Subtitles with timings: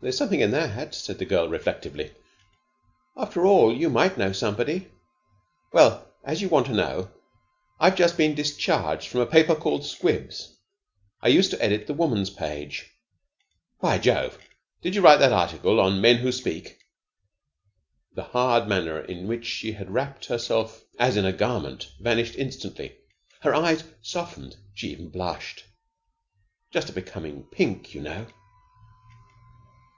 [0.00, 2.10] "There's something in that," said the girl reflectively.
[3.16, 4.92] "After all, you might know somebody.
[5.72, 7.10] Well, as you want to know,
[7.80, 10.58] I have just been discharged from a paper called 'Squibs.'
[11.22, 12.90] I used to edit the Woman's Page."
[13.80, 14.38] "By Jove,
[14.82, 16.76] did you write that article on 'Men Who Speak'?"
[18.14, 22.94] The hard manner in which she had wrapped herself as in a garment vanished instantly.
[23.40, 24.58] Her eyes softened.
[24.74, 25.64] She even blushed.
[26.74, 28.26] Just a becoming pink, you know!